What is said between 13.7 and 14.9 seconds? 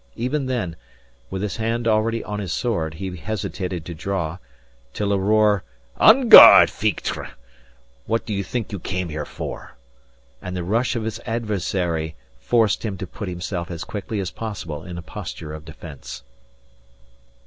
quickly as possible